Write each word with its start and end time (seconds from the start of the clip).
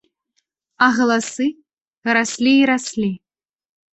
А 0.85 0.87
галасы 0.97 1.47
раслі 2.15 2.53
і 2.61 2.65
раслі. 2.71 3.09